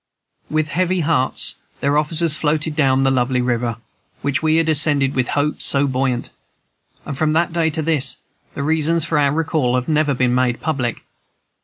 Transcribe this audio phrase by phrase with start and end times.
[0.49, 3.77] With heavy hearts their officers floated down the lovely river,
[4.23, 6.31] which we had ascended with hopes so buoyant;
[7.05, 8.17] and from that day to this,
[8.55, 11.03] the reasons for our recall have never been made public.